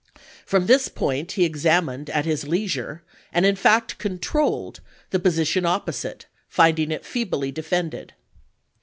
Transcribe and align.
From 0.47 0.65
this 0.65 0.87
point 0.87 1.33
he 1.33 1.45
examined 1.45 2.09
at 2.09 2.25
his 2.25 2.47
leisure, 2.47 3.03
and 3.31 3.45
in 3.45 3.55
fact 3.55 3.99
controlled, 3.99 4.79
the 5.11 5.19
position 5.19 5.63
opposite, 5.63 6.25
finding 6.49 6.89
it 6.89 7.05
feebly 7.05 7.51
defended. 7.51 8.13